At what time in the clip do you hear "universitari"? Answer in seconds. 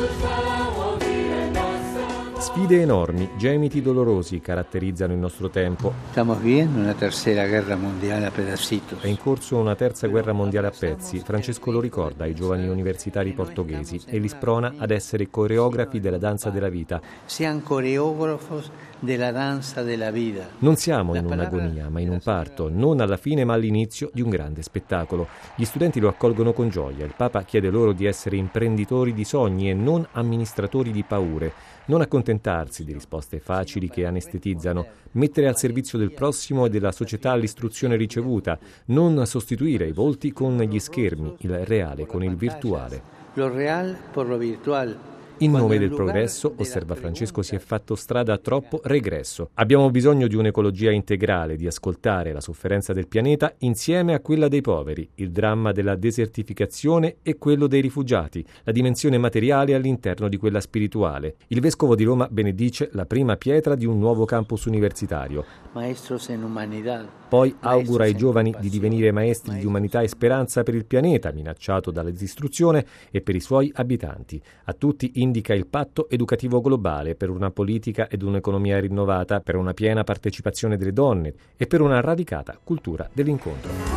12.66-13.32